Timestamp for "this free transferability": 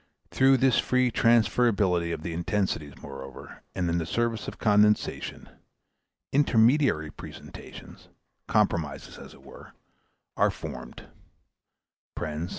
0.57-2.11